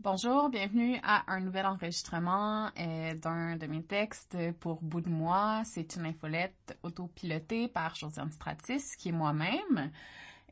[0.00, 5.62] Bonjour, bienvenue à un nouvel enregistrement euh, d'un de mes textes pour Bout de moi.
[5.64, 9.90] C'est une infolette autopilotée par Josiane Stratis, qui est moi-même.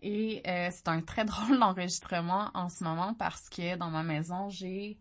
[0.00, 4.48] Et euh, c'est un très drôle d'enregistrement en ce moment parce que dans ma maison,
[4.48, 4.96] j'ai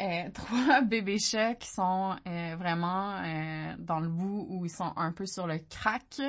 [0.00, 2.16] euh, trois bébés chats qui sont
[2.58, 3.22] vraiment
[3.78, 6.20] dans le bout où ils sont un peu sur le crack.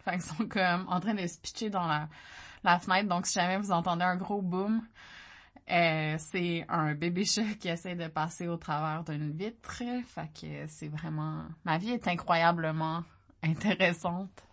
[0.00, 2.08] Enfin, ils sont comme en train de se pitcher dans la,
[2.62, 3.08] la fenêtre.
[3.08, 4.82] Donc, si jamais vous entendez un gros boom,
[5.70, 9.82] euh, c'est un bébé chat qui essaie de passer au travers d'une vitre.
[10.06, 11.44] Fait que c'est vraiment...
[11.64, 13.04] Ma vie est incroyablement
[13.42, 14.44] intéressante.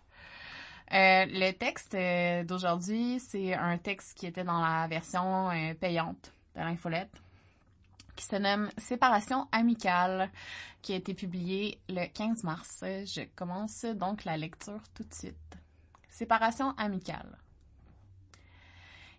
[0.92, 6.60] Euh, le texte euh, d'aujourd'hui, c'est un texte qui était dans la version payante de
[6.60, 7.12] l'infolette,
[8.16, 10.30] qui se nomme Séparation amicale,
[10.80, 12.78] qui a été publié le 15 mars.
[12.82, 15.58] Je commence donc la lecture tout de suite.
[16.08, 17.36] Séparation amicale.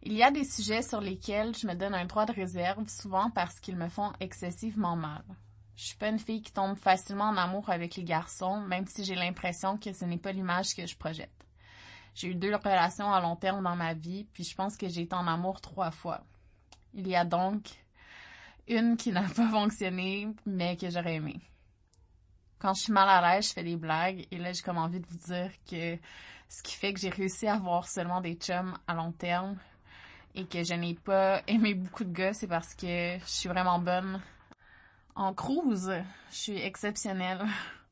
[0.02, 3.30] Il y a des sujets sur lesquels je me donne un droit de réserve, souvent
[3.32, 5.24] parce qu'ils me font excessivement mal.
[5.76, 9.04] Je suis pas une fille qui tombe facilement en amour avec les garçons, même si
[9.04, 11.46] j'ai l'impression que ce n'est pas l'image que je projette.
[12.16, 15.02] J'ai eu deux relations à long terme dans ma vie, puis je pense que j'ai
[15.02, 16.22] été en amour trois fois.
[16.94, 17.64] Il y a donc
[18.68, 21.40] une qui n'a pas fonctionné, mais que j'aurais aimé.
[22.60, 25.00] Quand je suis mal à l'aise, je fais des blagues, et là, j'ai comme envie
[25.00, 25.98] de vous dire que
[26.50, 29.58] ce qui fait que j'ai réussi à avoir seulement des chums à long terme,
[30.36, 33.80] et que je n'ai pas aimé beaucoup de gars, c'est parce que je suis vraiment
[33.80, 34.22] bonne
[35.16, 35.92] en cruise.
[36.32, 37.46] Je suis exceptionnelle.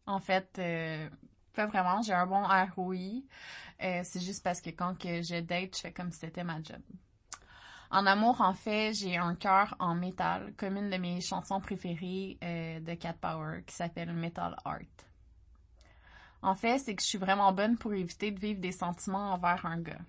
[0.09, 1.09] En fait, euh,
[1.53, 2.01] pas vraiment.
[2.01, 2.41] J'ai un bon
[2.77, 3.23] ROI.
[3.83, 6.63] Euh, c'est juste parce que quand que je date, je fais comme si c'était ma
[6.63, 6.81] job.
[7.91, 12.37] En amour, en fait, j'ai un cœur en métal, comme une de mes chansons préférées
[12.41, 14.79] euh, de Cat Power, qui s'appelle Metal Art.
[16.41, 19.65] En fait, c'est que je suis vraiment bonne pour éviter de vivre des sentiments envers
[19.65, 19.99] un gars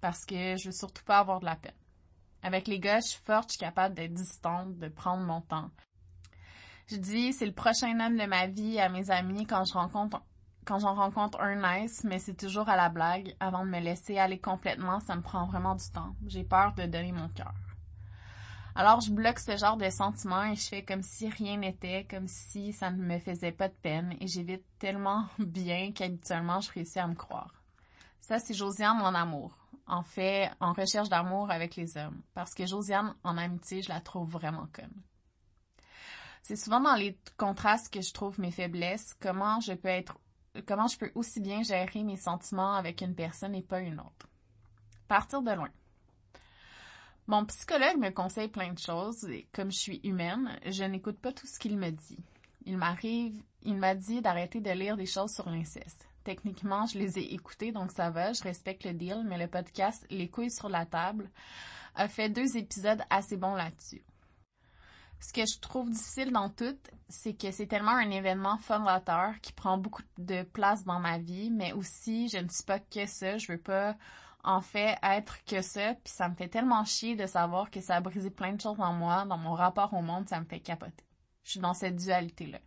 [0.00, 1.72] parce que je veux surtout pas avoir de la peine.
[2.42, 5.70] Avec les gars, je suis forte, je suis capable d'être distante, de prendre mon temps.
[6.86, 10.22] Je dis, c'est le prochain homme de ma vie à mes amis quand je rencontre
[10.66, 13.34] quand j'en rencontre un nice, mais c'est toujours à la blague.
[13.40, 16.14] Avant de me laisser aller complètement, ça me prend vraiment du temps.
[16.26, 17.54] J'ai peur de donner mon cœur.
[18.74, 22.28] Alors je bloque ce genre de sentiments et je fais comme si rien n'était, comme
[22.28, 27.00] si ça ne me faisait pas de peine et j'évite tellement bien qu'habituellement je réussis
[27.00, 27.52] à me croire.
[28.20, 29.59] Ça, c'est Josiane, mon amour
[29.90, 32.22] en fait en recherche d'amour avec les hommes.
[32.32, 35.02] Parce que Josiane, en amitié, je la trouve vraiment conne.
[36.42, 40.18] C'est souvent dans les contrastes que je trouve mes faiblesses, comment je peux être,
[40.66, 44.28] comment je peux aussi bien gérer mes sentiments avec une personne et pas une autre.
[45.06, 45.70] Partir de loin.
[47.26, 51.32] Mon psychologue me conseille plein de choses et comme je suis humaine, je n'écoute pas
[51.32, 52.24] tout ce qu'il me dit.
[52.64, 56.09] Il m'arrive, il m'a dit d'arrêter de lire des choses sur l'inceste.
[56.24, 60.06] Techniquement, je les ai écoutés, donc ça va, je respecte le deal, mais le podcast
[60.10, 61.30] Les couilles sur la table
[61.94, 64.02] a fait deux épisodes assez bons là-dessus.
[65.20, 69.52] Ce que je trouve difficile dans tout, c'est que c'est tellement un événement fondateur qui
[69.52, 73.36] prend beaucoup de place dans ma vie, mais aussi je ne suis pas que ça,
[73.36, 73.96] je veux pas
[74.42, 77.96] en fait être que ça, puis ça me fait tellement chier de savoir que ça
[77.96, 80.60] a brisé plein de choses en moi, dans mon rapport au monde, ça me fait
[80.60, 81.04] capoter.
[81.44, 82.58] Je suis dans cette dualité-là.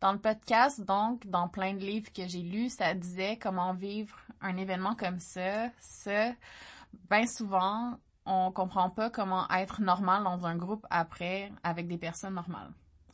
[0.00, 4.16] Dans le podcast, donc, dans plein de livres que j'ai lus, ça disait comment vivre
[4.40, 5.68] un événement comme ça.
[5.78, 6.32] Ça,
[7.10, 12.34] bien souvent, on comprend pas comment être normal dans un groupe après avec des personnes
[12.34, 12.72] normales.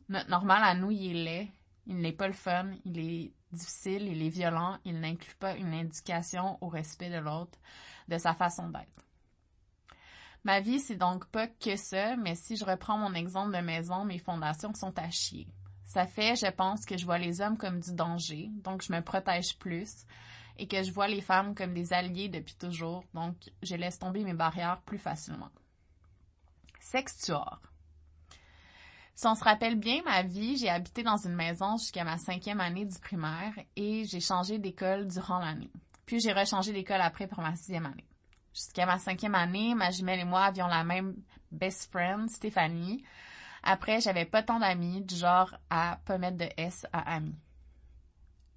[0.08, 1.48] Notre normal à nous, il est
[1.88, 5.72] il n'est pas le fun, il est difficile, il est violent, il n'inclut pas une
[5.72, 7.58] éducation au respect de l'autre,
[8.08, 9.04] de sa façon d'être.
[10.42, 14.04] Ma vie, c'est donc pas que ça, mais si je reprends mon exemple de maison,
[14.04, 15.46] mes fondations sont à chier.
[15.96, 19.00] Ça fait, je pense, que je vois les hommes comme du danger, donc je me
[19.00, 20.04] protège plus,
[20.58, 24.22] et que je vois les femmes comme des alliés depuis toujours, donc je laisse tomber
[24.22, 25.48] mes barrières plus facilement.
[26.80, 27.62] Sextuor.
[29.14, 32.60] Si on se rappelle bien ma vie, j'ai habité dans une maison jusqu'à ma cinquième
[32.60, 35.72] année du primaire et j'ai changé d'école durant l'année.
[36.04, 38.04] Puis j'ai rechangé d'école après pour ma sixième année.
[38.52, 41.16] Jusqu'à ma cinquième année, ma jumelle et moi avions la même
[41.50, 43.02] best friend, Stéphanie,
[43.66, 47.34] après, j'avais pas tant d'amis, du genre à pas mettre de S à amis.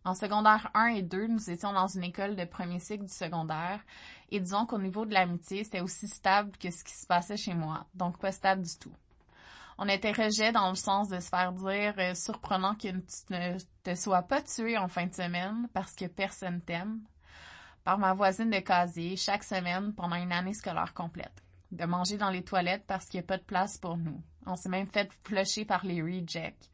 [0.06, 3.82] En secondaire 1 et 2, nous étions dans une école de premier cycle du secondaire
[4.30, 7.54] et disons qu'au niveau de l'amitié, c'était aussi stable que ce qui se passait chez
[7.54, 8.94] moi, donc pas stable du tout.
[9.80, 13.58] On était rejet dans le sens de se faire dire euh, surprenant que tu ne
[13.84, 17.00] te sois pas tué en fin de semaine parce que personne t'aime
[17.84, 21.42] par ma voisine de casier chaque semaine pendant une année scolaire complète.
[21.72, 24.22] De manger dans les toilettes parce qu'il n'y a pas de place pour nous.
[24.50, 26.70] On s'est même fait flusher par les rejects.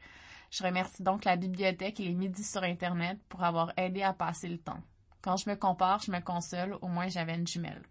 [0.49, 4.47] Je remercie donc la bibliothèque et les midis sur Internet pour avoir aidé à passer
[4.47, 4.81] le temps.
[5.21, 7.83] Quand je me compare, je me console, au moins j'avais une jumelle.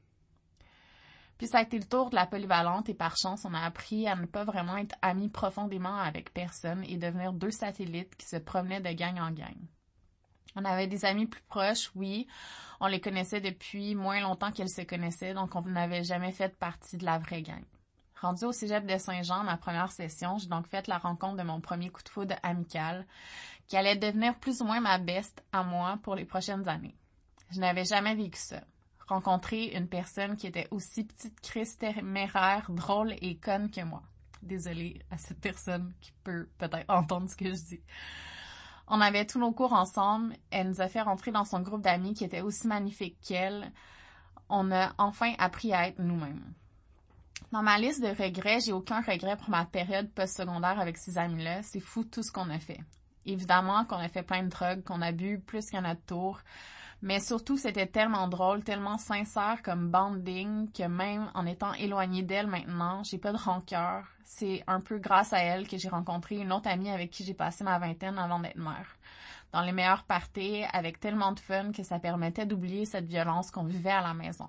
[1.37, 4.07] Puis ça a été le tour de la polyvalente et par chance, on a appris
[4.09, 8.37] à ne pas vraiment être amis profondément avec personne et devenir deux satellites qui se
[8.37, 9.57] promenaient de gang en gang.
[10.57, 12.29] On avait des amis plus proches, oui.
[12.81, 16.97] On les connaissait depuis moins longtemps qu'elles se connaissaient, donc on n'avait jamais fait partie
[16.97, 17.65] de la vraie gang.
[18.25, 21.61] Rendu au cégep de Saint-Jean, ma première session, j'ai donc fait la rencontre de mon
[21.61, 23.07] premier coup de foudre amical,
[23.67, 26.97] qui allait devenir plus ou moins ma beste à moi pour les prochaines années.
[27.51, 28.63] Je n'avais jamais vécu ça
[29.09, 34.03] rencontrer une personne qui était aussi petite crise téméraire, drôle et conne que moi.
[34.41, 37.83] Désolée à cette personne qui peut peut-être entendre ce que je dis.
[38.89, 40.35] On avait tous nos cours ensemble.
[40.51, 43.71] Elle nous a fait rentrer dans son groupe d'amis qui était aussi magnifique qu'elle.
[44.49, 46.55] On a enfin appris à être nous-mêmes.
[47.53, 51.63] Dans ma liste de regrets, j'ai aucun regret pour ma période post-secondaire avec ces amis-là.
[51.63, 52.81] C'est fou tout ce qu'on a fait.
[53.27, 56.41] Évidemment qu'on a fait plein de drogues, qu'on a bu plus qu'à notre tour,
[57.05, 62.47] mais surtout, c'était tellement drôle, tellement sincère comme banding que même en étant éloignée d'elle
[62.47, 64.07] maintenant, j'ai pas de rancœur.
[64.25, 67.35] C'est un peu grâce à elle que j'ai rencontré une autre amie avec qui j'ai
[67.35, 68.97] passé ma vingtaine avant d'être mère.
[69.53, 73.65] Dans les meilleures parties, avec tellement de fun que ça permettait d'oublier cette violence qu'on
[73.65, 74.49] vivait à la maison.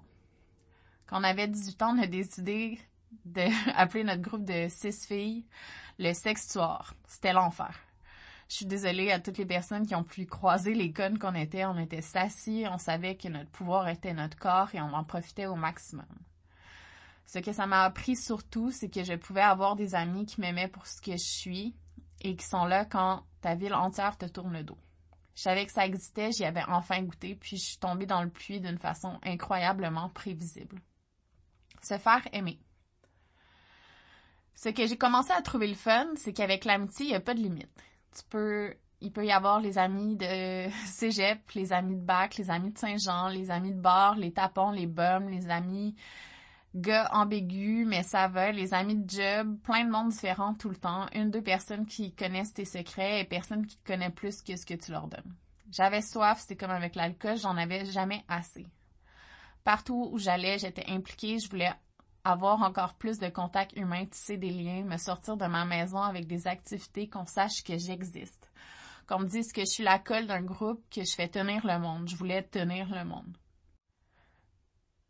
[1.07, 2.80] Quand on avait 18 ans, on a décidé
[3.25, 5.46] d'appeler notre groupe de six filles
[5.98, 6.94] le sextuor.
[7.07, 7.80] C'était l'enfer.
[8.50, 11.66] Je suis désolée à toutes les personnes qui ont pu croiser les connes qu'on était.
[11.66, 15.48] On était sassis, on savait que notre pouvoir était notre corps et on en profitait
[15.48, 16.06] au maximum.
[17.25, 20.68] Ce que ça m'a appris surtout, c'est que je pouvais avoir des amis qui m'aimaient
[20.68, 21.75] pour ce que je suis
[22.22, 24.78] et qui sont là quand ta ville entière te tourne le dos.
[25.36, 28.30] Je savais que ça existait, j'y avais enfin goûté, puis je suis tombée dans le
[28.30, 30.80] puits d'une façon incroyablement prévisible.
[31.85, 32.59] Se faire aimer.
[34.55, 37.33] Ce que j'ai commencé à trouver le fun, c'est qu'avec l'amitié, il n'y a pas
[37.33, 37.69] de limite
[38.15, 42.49] tu peux il peut y avoir les amis de cégep, les amis de bac, les
[42.49, 45.95] amis de Saint-Jean, les amis de bar, les tapons, les bums, les amis
[46.73, 50.75] gars ambigus, mais ça va, les amis de job, plein de monde différents tout le
[50.75, 54.55] temps, une, deux personnes qui connaissent tes secrets et personne qui te connaît plus que
[54.55, 55.35] ce que tu leur donnes.
[55.71, 58.65] J'avais soif, c'était comme avec l'alcool, j'en avais jamais assez.
[59.65, 61.73] Partout où j'allais, j'étais impliquée, je voulais
[62.23, 66.27] avoir encore plus de contacts humains, tisser des liens, me sortir de ma maison avec
[66.27, 68.51] des activités qu'on sache que j'existe.
[69.07, 71.79] Qu'on me dise que je suis la colle d'un groupe, que je fais tenir le
[71.79, 72.07] monde.
[72.07, 73.35] Je voulais tenir le monde.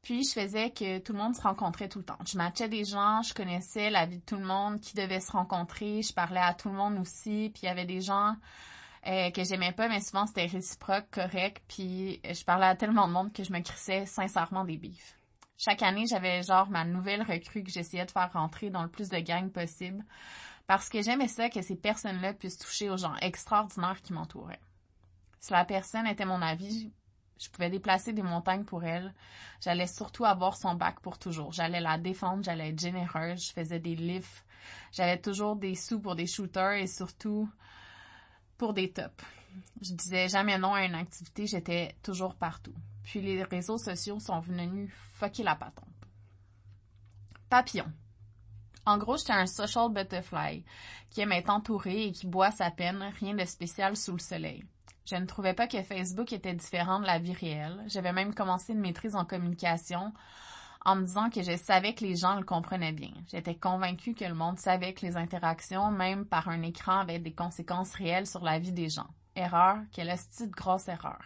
[0.02, 2.18] Puis, je faisais que tout le monde se rencontrait tout le temps.
[2.26, 5.34] Je matchais des gens, je connaissais la vie de tout le monde, qui devait se
[5.34, 8.36] rencontrer, je parlais à tout le monde aussi, puis il y avait des gens
[9.08, 13.14] euh, que j'aimais pas, mais souvent c'était réciproque, correct, puis je parlais à tellement de
[13.14, 15.16] monde que je me crissais sincèrement des bifs.
[15.58, 19.10] Chaque année, j'avais genre ma nouvelle recrue que j'essayais de faire rentrer dans le plus
[19.10, 20.04] de gangs possible
[20.68, 24.60] parce que j'aimais ça que ces personnes-là puissent toucher aux gens extraordinaires qui m'entouraient.
[25.40, 26.92] Si la personne était mon avis,
[27.40, 29.14] je pouvais déplacer des montagnes pour elle.
[29.62, 31.52] J'allais surtout avoir son bac pour toujours.
[31.52, 34.46] J'allais la défendre, j'allais être généreuse, je faisais des lifts.
[34.92, 37.48] J'avais toujours des sous pour des shooters et surtout
[38.58, 39.24] pour des tops.
[39.82, 42.74] Je disais jamais non à une activité, j'étais toujours partout.
[43.04, 45.88] Puis les réseaux sociaux sont venus fucker la patente.
[47.50, 47.92] Papillon.
[48.86, 50.64] En gros, j'étais un social butterfly
[51.10, 54.64] qui aime être entouré et qui boit sa peine, rien de spécial sous le soleil.
[55.06, 57.84] Je ne trouvais pas que Facebook était différent de la vie réelle.
[57.88, 60.14] J'avais même commencé une maîtrise en communication
[60.86, 63.12] en me disant que je savais que les gens le comprenaient bien.
[63.32, 67.34] J'étais convaincue que le monde savait que les interactions, même par un écran, avaient des
[67.34, 69.10] conséquences réelles sur la vie des gens.
[69.36, 71.20] Erreur, quelle petite grosse erreur.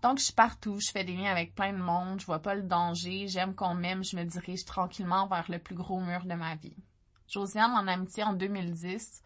[0.00, 2.56] Donc, je suis partout, je fais des liens avec plein de monde, je vois pas
[2.56, 6.34] le danger, j'aime qu'on m'aime, je me dirige tranquillement vers le plus gros mur de
[6.34, 6.76] ma vie.
[7.28, 9.22] Josiane, en amitié en 2010,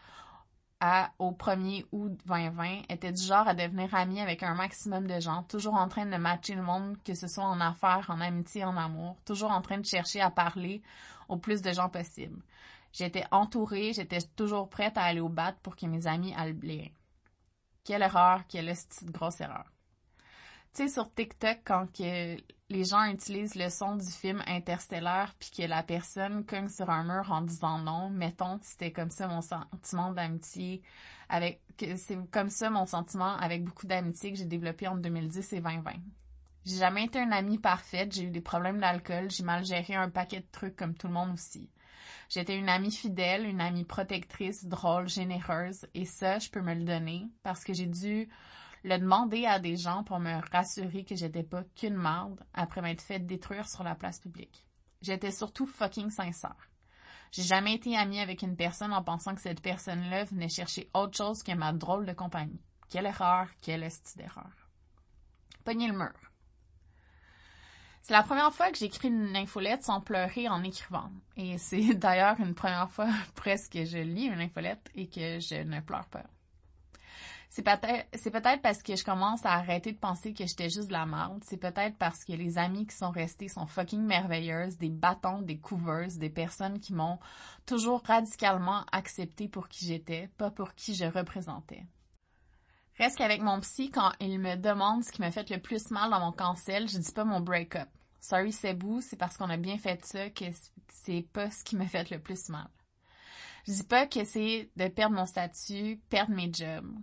[0.80, 5.20] à, au 1er août 2020, était du genre à devenir amie avec un maximum de
[5.20, 8.64] gens, toujours en train de matcher le monde, que ce soit en affaires, en amitié,
[8.64, 10.82] en amour, toujours en train de chercher à parler
[11.28, 12.42] au plus de gens possible.
[12.92, 16.88] J'étais entourée, j'étais toujours prête à aller au bat pour que mes amis aillent bien.
[17.84, 18.72] Quelle erreur, quelle
[19.12, 19.64] grosse erreur
[20.74, 22.36] tu sais, sur TikTok, quand que
[22.68, 27.04] les gens utilisent le son du film Interstellar puis que la personne cogne sur un
[27.04, 30.82] mur en disant non, mettons, c'était comme ça mon sentiment d'amitié
[31.28, 35.60] avec, c'est comme ça mon sentiment avec beaucoup d'amitié que j'ai développé en 2010 et
[35.60, 35.92] 2020.
[36.64, 40.10] J'ai jamais été une amie parfaite, j'ai eu des problèmes d'alcool, j'ai mal géré un
[40.10, 41.70] paquet de trucs comme tout le monde aussi.
[42.28, 46.82] J'étais une amie fidèle, une amie protectrice, drôle, généreuse, et ça, je peux me le
[46.82, 48.28] donner parce que j'ai dû
[48.84, 53.02] le demander à des gens pour me rassurer que j'étais pas qu'une marde après m'être
[53.02, 54.64] fait détruire sur la place publique.
[55.02, 56.70] J'étais surtout fucking sincère.
[57.32, 61.16] J'ai jamais été amie avec une personne en pensant que cette personne-là venait chercher autre
[61.16, 62.60] chose que ma drôle de compagnie.
[62.88, 64.70] Quelle erreur, quelle esti d'erreur.
[65.64, 66.14] Pogner le mur.
[68.02, 71.10] C'est la première fois que j'écris une infolette sans pleurer en écrivant.
[71.36, 75.62] Et c'est d'ailleurs une première fois presque que je lis une infolette et que je
[75.64, 76.24] ne pleure pas.
[77.56, 80.92] C'est peut-être, c'est parce que je commence à arrêter de penser que j'étais juste de
[80.92, 81.42] la merde.
[81.42, 85.56] C'est peut-être parce que les amis qui sont restés sont fucking merveilleuses, des bâtons, des
[85.56, 87.18] couveuses, des personnes qui m'ont
[87.64, 91.86] toujours radicalement accepté pour qui j'étais, pas pour qui je représentais.
[92.98, 96.10] Reste qu'avec mon psy, quand il me demande ce qui m'a fait le plus mal
[96.10, 97.88] dans mon cancel, je dis pas mon break-up.
[98.20, 100.44] Sorry Sebou, c'est parce qu'on a bien fait ça que
[100.90, 102.68] c'est pas ce qui m'a fait le plus mal.
[103.66, 106.94] Je dis pas que c'est de perdre mon statut, perdre mes jobs.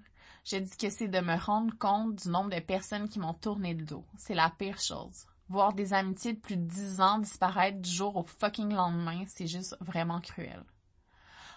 [0.44, 3.74] Je dis que c'est de me rendre compte du nombre de personnes qui m'ont tourné
[3.74, 4.06] le dos.
[4.18, 5.26] C'est la pire chose.
[5.48, 9.48] Voir des amitiés de plus de dix ans disparaître du jour au fucking lendemain, c'est
[9.48, 10.64] juste vraiment cruel.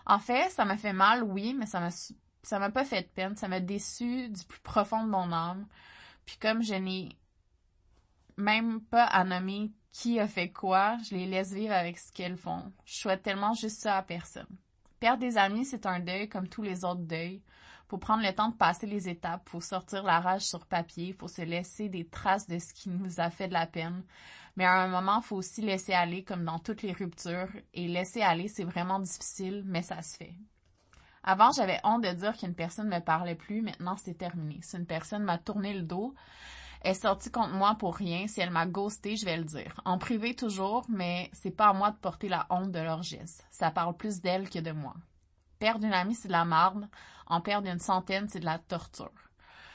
[0.07, 3.09] En fait, ça m'a fait mal, oui, mais ça m'a ça m'a pas fait de
[3.09, 5.67] peine, ça m'a déçu du plus profond de mon âme.
[6.25, 7.09] Puis comme je n'ai
[8.37, 12.37] même pas à nommer qui a fait quoi, je les laisse vivre avec ce qu'elles
[12.37, 12.73] font.
[12.85, 14.47] Je souhaite tellement juste ça à personne.
[15.01, 17.43] Perdre des amis, c'est un deuil comme tous les autres deuils.
[17.89, 21.29] Faut prendre le temps de passer les étapes, faut sortir la rage sur papier, faut
[21.29, 24.03] se laisser des traces de ce qui nous a fait de la peine.
[24.57, 27.51] Mais à un moment, faut aussi laisser aller comme dans toutes les ruptures.
[27.75, 30.35] Et laisser aller, c'est vraiment difficile, mais ça se fait.
[31.23, 33.61] Avant, j'avais honte de dire qu'une personne ne me parlait plus.
[33.61, 34.61] Maintenant, c'est terminé.
[34.63, 36.15] Si une personne m'a tourné le dos,
[36.83, 38.27] est sortie contre moi pour rien.
[38.29, 39.81] Si elle m'a ghosté, je vais le dire.
[39.85, 43.45] En privé toujours, mais c'est pas à moi de porter la honte de leur geste.
[43.51, 44.95] Ça parle plus d'elle que de moi.
[45.59, 46.89] Perdre une amie, c'est de la marde.
[47.27, 49.11] En perdre une centaine, c'est de la torture.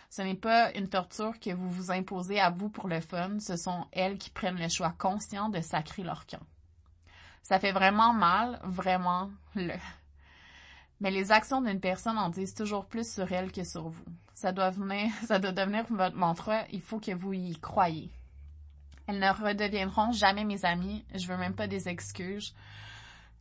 [0.10, 3.40] Ce n'est pas une torture que vous vous imposez à vous pour le fun.
[3.40, 6.46] Ce sont elles qui prennent le choix conscient de sacrer leur camp.
[7.44, 9.74] Ça fait vraiment mal, vraiment le.
[11.00, 14.06] Mais les actions d'une personne en disent toujours plus sur elle que sur vous.
[14.36, 14.72] Ça doit
[15.52, 18.12] devenir votre mantra, il faut que vous y croyez.
[19.08, 22.54] Elles ne redeviendront jamais mes amies, je veux même pas des excuses.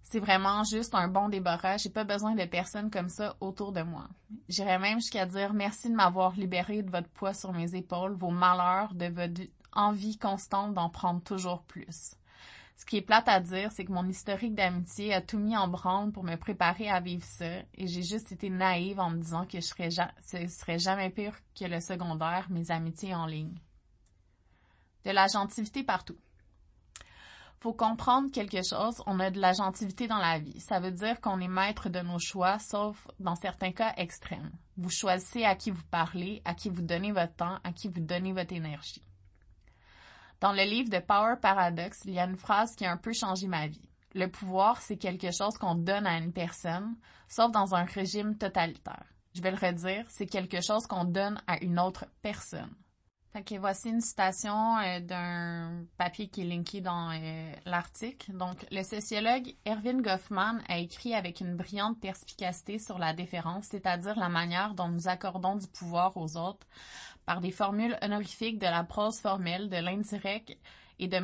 [0.02, 1.82] C'est vraiment juste un bon débarrage.
[1.82, 4.08] J'ai pas besoin de personnes comme ça autour de moi.
[4.48, 8.30] J'irais même jusqu'à dire merci de m'avoir libéré de votre poids sur mes épaules, vos
[8.30, 9.42] malheurs, de votre
[9.72, 12.16] envie constante d'en prendre toujours plus.
[12.80, 15.68] Ce qui est plate à dire, c'est que mon historique d'amitié a tout mis en
[15.68, 19.44] branle pour me préparer à vivre ça, et j'ai juste été naïve en me disant
[19.44, 23.60] que je serais ce serait jamais pire que le secondaire, mes amitiés en ligne.
[25.04, 26.16] De la gentilité partout.
[27.62, 30.58] Faut comprendre quelque chose, on a de la gentilité dans la vie.
[30.60, 34.50] Ça veut dire qu'on est maître de nos choix, sauf dans certains cas extrêmes.
[34.78, 38.00] Vous choisissez à qui vous parlez, à qui vous donnez votre temps, à qui vous
[38.00, 39.04] donnez votre énergie.
[40.40, 43.12] Dans le livre de Power Paradox, il y a une phrase qui a un peu
[43.12, 43.90] changé ma vie.
[44.14, 46.96] Le pouvoir, c'est quelque chose qu'on donne à une personne,
[47.28, 49.04] sauf dans un régime totalitaire.
[49.34, 52.74] Je vais le redire, c'est quelque chose qu'on donne à une autre personne.
[53.60, 58.32] Voici une citation euh, d'un papier qui est linké dans euh, l'article.
[58.32, 64.18] Donc, le sociologue Erwin Goffman a écrit avec une brillante perspicacité sur la déférence, c'est-à-dire
[64.18, 66.66] la manière dont nous accordons du pouvoir aux autres
[67.24, 70.56] par des formules honorifiques de la prose formelle, de l'indirect
[70.98, 71.18] et de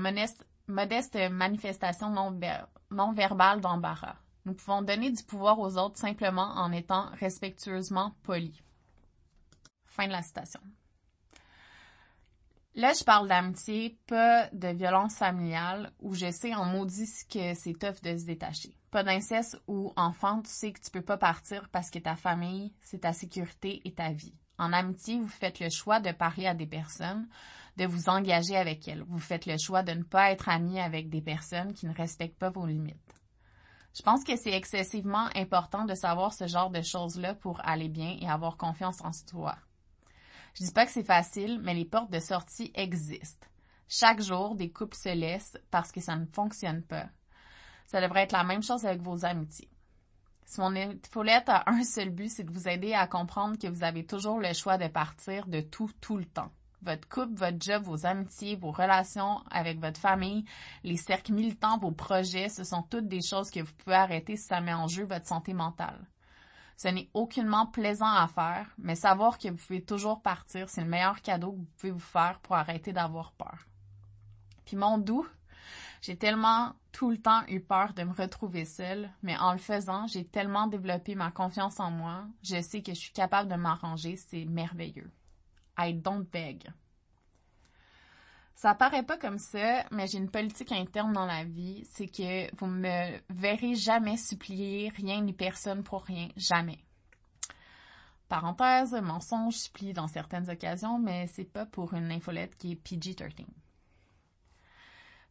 [0.68, 2.38] modestes manifestations non,
[2.90, 4.16] non verbales d'embarras.
[4.44, 8.62] Nous pouvons donner du pouvoir aux autres simplement en étant respectueusement polis.
[9.86, 10.60] Fin de la citation.
[12.76, 17.72] Là, je parle d'amitié, pas de violence familiale, où je sais en maudit que c'est
[17.72, 18.76] tough de se détacher.
[18.90, 22.74] Pas d'inceste où, enfant, tu sais que tu peux pas partir parce que ta famille,
[22.82, 24.34] c'est ta sécurité et ta vie.
[24.58, 27.26] En amitié, vous faites le choix de parler à des personnes,
[27.78, 29.04] de vous engager avec elles.
[29.08, 32.38] Vous faites le choix de ne pas être ami avec des personnes qui ne respectent
[32.38, 33.22] pas vos limites.
[33.96, 38.18] Je pense que c'est excessivement important de savoir ce genre de choses-là pour aller bien
[38.20, 39.56] et avoir confiance en soi.
[40.58, 43.46] Je dis pas que c'est facile, mais les portes de sortie existent.
[43.88, 47.08] Chaque jour, des couples se laissent parce que ça ne fonctionne pas.
[47.84, 49.68] Ça devrait être la même chose avec vos amitiés.
[50.46, 53.84] Si mon infolette a un seul but, c'est de vous aider à comprendre que vous
[53.84, 56.50] avez toujours le choix de partir de tout, tout le temps.
[56.80, 60.46] Votre couple, votre job, vos amitiés, vos relations avec votre famille,
[60.84, 64.46] les cercles militants, vos projets, ce sont toutes des choses que vous pouvez arrêter si
[64.46, 66.06] ça met en jeu votre santé mentale.
[66.76, 70.88] Ce n'est aucunement plaisant à faire, mais savoir que vous pouvez toujours partir, c'est le
[70.88, 73.66] meilleur cadeau que vous pouvez vous faire pour arrêter d'avoir peur.
[74.66, 75.26] Puis mon doux,
[76.02, 80.06] j'ai tellement tout le temps eu peur de me retrouver seule, mais en le faisant,
[80.06, 82.26] j'ai tellement développé ma confiance en moi.
[82.42, 85.10] Je sais que je suis capable de m'arranger, c'est merveilleux.
[85.78, 86.70] I don't beg.
[88.56, 92.54] Ça paraît pas comme ça, mais j'ai une politique interne dans la vie, c'est que
[92.56, 96.82] vous me verrez jamais supplier rien ni personne pour rien, jamais.
[98.30, 103.44] Parenthèse, mensonge, supplie dans certaines occasions, mais c'est pas pour une infolette qui est PG-13.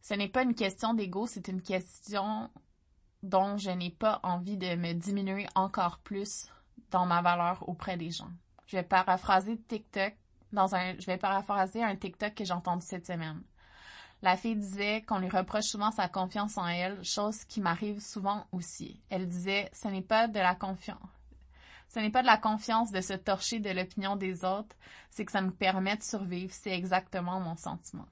[0.02, 2.48] Ce n'est pas une question d'ego, c'est une question
[3.24, 6.48] dont je n'ai pas envie de me diminuer encore plus
[6.92, 8.30] dans ma valeur auprès des gens.
[8.68, 10.14] Je vais paraphraser TikTok
[10.52, 13.42] dans un, je vais paraphraser un TikTok que j'ai entendu cette semaine.
[14.22, 18.46] La fille disait qu'on lui reproche souvent sa confiance en elle, chose qui m'arrive souvent
[18.50, 19.00] aussi.
[19.10, 20.98] Elle disait, ce n'est pas de la confiance.
[21.88, 24.74] Ce n'est pas de la confiance de se torcher de l'opinion des autres,
[25.10, 26.52] c'est que ça nous permet de survivre.
[26.52, 28.06] C'est exactement mon sentiment.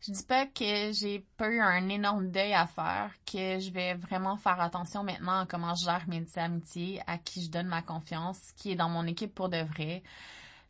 [0.00, 3.94] Je dis pas que j'ai pas eu un énorme deuil à faire, que je vais
[3.94, 7.82] vraiment faire attention maintenant à comment je gère mes amitiés, à qui je donne ma
[7.82, 10.04] confiance, qui est dans mon équipe pour de vrai.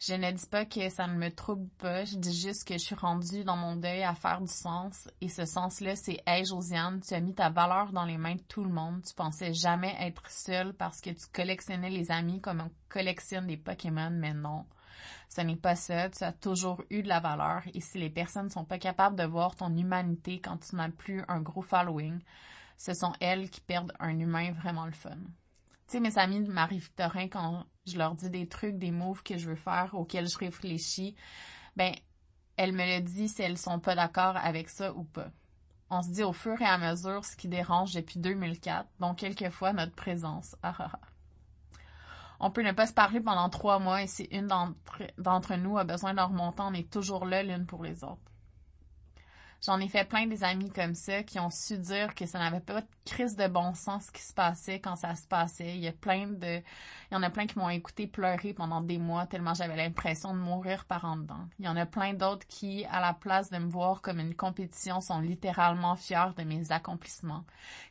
[0.00, 2.85] Je ne dis pas que ça ne me trouble pas, je dis juste que je
[2.85, 5.09] suis rendue dans mon deuil à faire du sens.
[5.21, 8.43] Et ce sens-là, c'est Hey Josiane, tu as mis ta valeur dans les mains de
[8.43, 9.02] tout le monde.
[9.02, 13.57] Tu pensais jamais être seule parce que tu collectionnais les amis comme on collectionne des
[13.57, 14.67] Pokémon, mais non.
[15.28, 18.47] Ce n'est pas ça, tu as toujours eu de la valeur et si les personnes
[18.47, 22.21] ne sont pas capables de voir ton humanité quand tu n'as plus un gros following,
[22.76, 25.19] ce sont elles qui perdent un humain vraiment le fun.
[25.88, 29.38] Tu sais, mes amis de Marie-Victorin, quand je leur dis des trucs, des moves que
[29.38, 31.14] je veux faire, auxquels je réfléchis,
[31.76, 31.95] ben,
[32.57, 35.28] elles me le disent si elles sont pas d'accord avec ça ou pas.
[35.90, 39.73] On se dit au fur et à mesure ce qui dérange depuis 2004, donc quelquefois
[39.73, 40.54] notre présence.
[40.62, 41.00] Ah, ah, ah
[42.40, 45.85] on peut ne pas se parler pendant trois mois et si une d'entre nous a
[45.85, 48.18] besoin d'un remontant, on est toujours là l'une pour les autres.
[49.65, 52.61] J'en ai fait plein des amis comme ça qui ont su dire que ça n'avait
[52.61, 55.75] pas de crise de bon sens ce qui se passait quand ça se passait.
[55.75, 58.81] Il y a plein de, il y en a plein qui m'ont écouté pleurer pendant
[58.81, 61.49] des mois tellement j'avais l'impression de mourir par en dedans.
[61.59, 64.37] Il y en a plein d'autres qui, à la place de me voir comme une
[64.37, 67.45] compétition, sont littéralement fiers de mes accomplissements.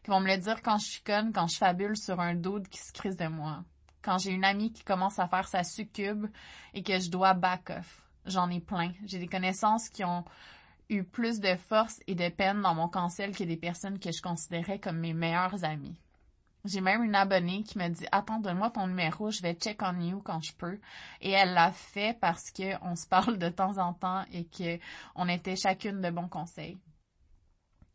[0.04, 2.70] Qui vont me le dire quand je suis conne, quand je fabule sur un doute
[2.70, 3.64] qui se crise de moi
[4.08, 6.28] quand j'ai une amie qui commence à faire sa succube
[6.74, 8.02] et que je dois back off.
[8.26, 8.94] J'en ai plein.
[9.06, 10.24] J'ai des connaissances qui ont
[10.90, 14.22] eu plus de force et de peine dans mon cancel que des personnes que je
[14.22, 16.00] considérais comme mes meilleures amies.
[16.66, 20.00] J'ai même une abonnée qui me dit Attends, donne-moi ton numéro, je vais check on
[20.02, 20.80] you quand je peux.
[21.22, 25.56] Et elle l'a fait parce qu'on se parle de temps en temps et qu'on était
[25.56, 26.78] chacune de bons conseils.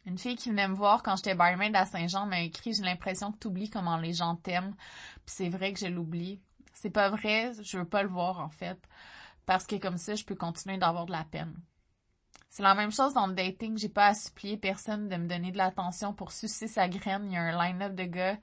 [0.06, 3.30] Une fille qui venait me voir quand j'étais barmaid à Saint-Jean m'a écrit J'ai l'impression
[3.30, 4.74] que tu oublies comment les gens t'aiment.
[5.26, 6.40] Puis c'est vrai que je l'oublie.
[6.72, 8.78] C'est pas vrai, je veux pas le voir en fait.
[9.44, 11.54] Parce que comme ça, je peux continuer d'avoir de la peine.
[12.52, 13.78] C'est la même chose dans le dating.
[13.78, 17.24] J'ai pas à supplier personne de me donner de l'attention pour sucer sa graine.
[17.24, 18.36] Il y a un line-up de gars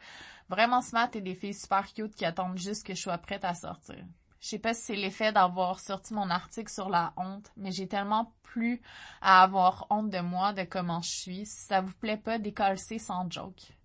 [0.50, 3.54] vraiment smart et des filles super cute qui attendent juste que je sois prête à
[3.54, 4.04] sortir.
[4.42, 7.88] Je sais pas si c'est l'effet d'avoir sorti mon article sur la honte, mais j'ai
[7.88, 8.82] tellement plus
[9.22, 11.46] à avoir honte de moi, de comment je suis.
[11.46, 13.78] Si ça vous plaît pas, décoller sans joke.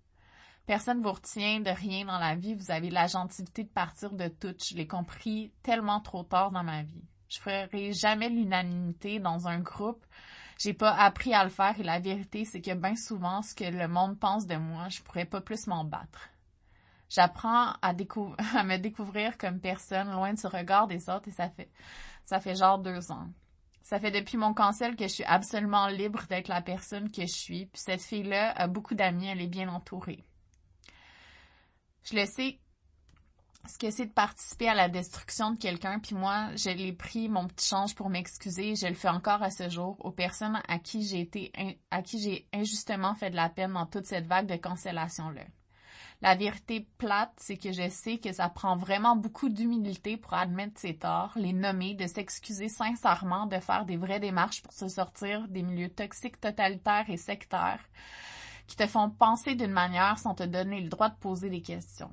[0.65, 2.55] Personne vous retient de rien dans la vie.
[2.55, 4.55] Vous avez la gentilité de partir de tout.
[4.59, 7.03] Je l'ai compris tellement trop tard dans ma vie.
[7.35, 10.05] Je ferai jamais l'unanimité dans un groupe.
[10.57, 13.65] J'ai pas appris à le faire et la vérité, c'est que bien souvent, ce que
[13.65, 16.29] le monde pense de moi, je pourrais pas plus m'en battre.
[17.09, 17.93] J'apprends à,
[18.63, 21.69] me découvrir comme personne loin de ce regard des autres et ça fait,
[22.23, 23.27] ça fait genre deux ans.
[23.81, 27.33] Ça fait depuis mon cancel que je suis absolument libre d'être la personne que je
[27.33, 27.65] suis.
[27.65, 30.23] Puis cette fille-là a beaucoup d'amis, elle est bien entourée.
[32.03, 32.59] Je le sais
[33.67, 37.29] ce que c'est de participer à la destruction de quelqu'un, puis moi, je l'ai pris
[37.29, 40.79] mon petit change pour m'excuser, je le fais encore à ce jour aux personnes à
[40.79, 41.51] qui j'ai été,
[41.91, 45.43] à qui j'ai injustement fait de la peine dans toute cette vague de cancellation-là.
[46.21, 50.79] La vérité plate, c'est que je sais que ça prend vraiment beaucoup d'humilité pour admettre
[50.79, 55.47] ses torts, les nommer, de s'excuser sincèrement, de faire des vraies démarches pour se sortir
[55.49, 57.83] des milieux toxiques, totalitaires et sectaires
[58.67, 62.11] qui te font penser d'une manière sans te donner le droit de poser des questions.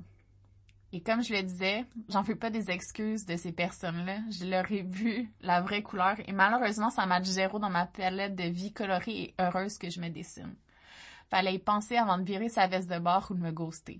[0.95, 4.19] Et comme je le disais, j'en fais pas des excuses de ces personnes-là.
[4.29, 8.35] Je leur ai vu la vraie couleur et malheureusement, ça match zéro dans ma palette
[8.35, 10.55] de vie colorée et heureuse que je me dessine.
[11.31, 13.99] Fallait y penser avant de virer sa veste de bord ou de me ghoster.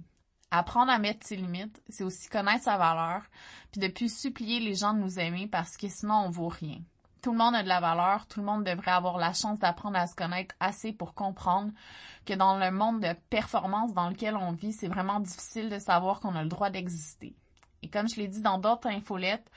[0.52, 3.24] Apprendre à mettre ses limites, c'est aussi connaître sa valeur,
[3.72, 6.78] puis de plus supplier les gens de nous aimer parce que sinon on vaut rien.
[7.24, 9.98] Tout le monde a de la valeur, tout le monde devrait avoir la chance d'apprendre
[9.98, 11.72] à se connaître assez pour comprendre
[12.26, 16.20] que dans le monde de performance dans lequel on vit, c'est vraiment difficile de savoir
[16.20, 17.34] qu'on a le droit d'exister.
[17.82, 19.50] Et comme je l'ai dit dans d'autres infolettes,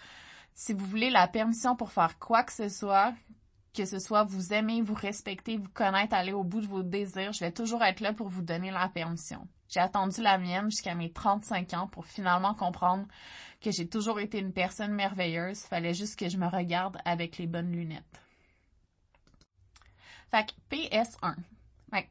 [0.55, 3.13] si vous voulez la permission pour faire quoi que ce soit,
[3.75, 7.33] que ce soit vous aimer, vous respecter, vous connaître, aller au bout de vos désirs,
[7.33, 9.49] je vais toujours être là pour vous donner la permission.
[9.69, 13.07] J'ai attendu la mienne jusqu'à mes 35 ans pour finalement comprendre
[13.61, 15.61] que j'ai toujours été une personne merveilleuse.
[15.61, 18.21] Fallait juste que je me regarde avec les bonnes lunettes.
[20.31, 21.37] Fait que PS1.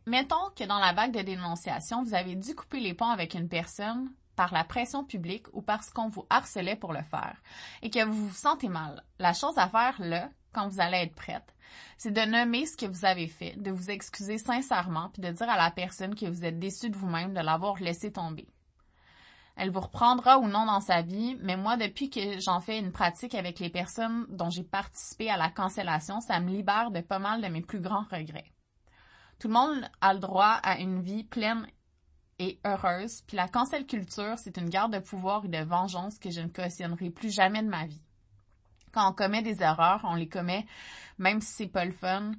[0.06, 3.50] mettons que dans la vague de dénonciation, vous avez dû couper les ponts avec une
[3.50, 7.42] personne par la pression publique ou parce qu'on vous harcelait pour le faire
[7.82, 9.04] et que vous vous sentez mal.
[9.20, 11.55] La chose à faire là, quand vous allez être prête,
[11.98, 15.50] c'est de nommer ce que vous avez fait, de vous excuser sincèrement, puis de dire
[15.50, 18.48] à la personne que vous êtes déçu de vous-même de l'avoir laissé tomber.
[19.56, 22.92] Elle vous reprendra ou non dans sa vie, mais moi, depuis que j'en fais une
[22.92, 27.20] pratique avec les personnes dont j'ai participé à la cancellation, ça me libère de pas
[27.20, 28.52] mal de mes plus grands regrets.
[29.40, 31.68] Tout le monde a le droit à une vie pleine
[32.40, 36.30] et heureuse, puis la cancel culture, c'est une garde de pouvoir et de vengeance que
[36.30, 38.05] je ne cautionnerai plus jamais de ma vie.
[38.96, 40.66] Quand on commet des erreurs, on les commet,
[41.18, 42.32] même si c'est pas le fun,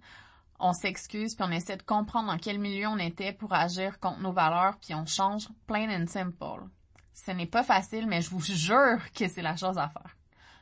[0.58, 4.20] on s'excuse puis on essaie de comprendre dans quel milieu on était pour agir contre
[4.20, 6.64] nos valeurs puis on change plain and simple.
[7.12, 10.16] Ce n'est pas facile, mais je vous jure que c'est la chose à faire.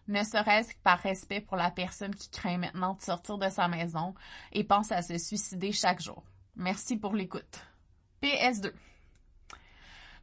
[0.08, 3.68] Ne serait-ce que par respect pour la personne qui craint maintenant de sortir de sa
[3.68, 4.16] maison
[4.50, 6.24] et pense à se suicider chaque jour.
[6.56, 7.64] Merci pour l'écoute.
[8.20, 8.72] PS2.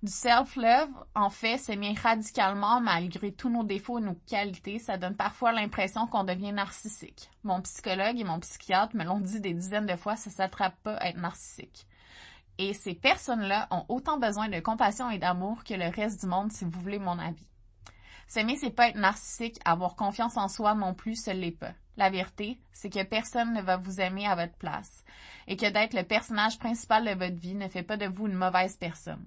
[0.04, 5.16] Du self-love, en fait, s'aimer radicalement malgré tous nos défauts et nos qualités, ça donne
[5.16, 7.30] parfois l'impression qu'on devient narcissique.
[7.44, 10.96] Mon psychologue et mon psychiatre me l'ont dit des dizaines de fois, ça s'attrape pas
[10.96, 11.86] à être narcissique.
[12.58, 16.52] Et ces personnes-là ont autant besoin de compassion et d'amour que le reste du monde,
[16.52, 17.46] si vous voulez mon avis.
[18.26, 21.74] S'aimer, c'est pas être narcissique, avoir confiance en soi non plus, ce l'est pas.
[21.96, 25.04] La vérité, c'est que personne ne va vous aimer à votre place.
[25.46, 28.34] Et que d'être le personnage principal de votre vie ne fait pas de vous une
[28.34, 29.24] mauvaise personne.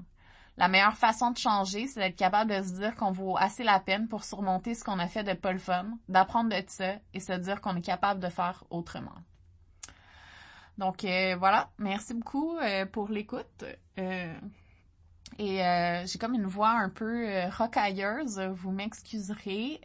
[0.56, 3.80] La meilleure façon de changer, c'est d'être capable de se dire qu'on vaut assez la
[3.80, 7.18] peine pour surmonter ce qu'on a fait de pas le fun, d'apprendre de ça et
[7.18, 9.16] se dire qu'on est capable de faire autrement.
[10.78, 13.64] Donc euh, voilà, merci beaucoup euh, pour l'écoute.
[13.98, 14.34] Euh,
[15.38, 15.58] et
[16.06, 17.26] j'ai comme une voix un peu
[17.58, 19.80] rocailleuse, vous m'excuserez.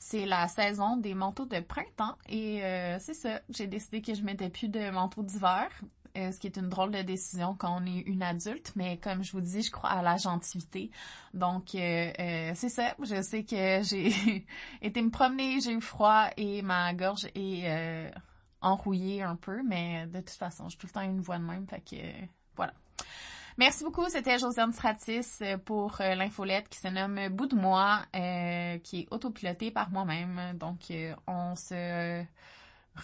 [0.00, 2.60] c'est la saison des manteaux de printemps et
[2.98, 5.68] c'est ça, j'ai décidé que je mettais plus de manteaux d'hiver.
[6.14, 9.32] Ce qui est une drôle de décision quand on est une adulte, mais comme je
[9.32, 10.90] vous dis, je crois à la gentilité.
[11.34, 12.94] Donc, c'est ça.
[13.02, 14.46] Je sais que j'ai
[14.82, 18.10] été me promener, j'ai eu froid et ma gorge est
[18.60, 21.66] enrouillé un peu, mais de toute façon, j'ai tout le temps une voix de même,
[21.66, 21.96] fait que
[22.56, 22.72] voilà.
[23.60, 28.78] Merci beaucoup, c'était Josiane Stratis pour euh, l'infolette qui se nomme Bout de moi, euh,
[28.78, 30.56] qui est autopilotée par moi-même.
[30.58, 32.24] Donc, euh, on se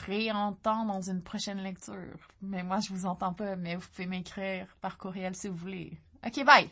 [0.04, 2.28] réentend dans une prochaine lecture.
[2.42, 5.98] Mais moi, je vous entends pas, mais vous pouvez m'écrire par courriel si vous voulez.
[6.24, 6.70] Ok, bye!